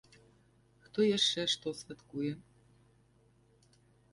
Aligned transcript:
Хто 0.85 0.99
яшчэ 1.17 1.41
што 1.55 1.67
святкуе? 1.81 2.33